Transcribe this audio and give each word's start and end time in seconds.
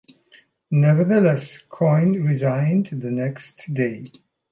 Nevertheless, 0.71 1.59
Coyne 1.69 2.23
resigned 2.23 2.87
the 2.87 3.11
next 3.11 3.71
day. 3.71 4.05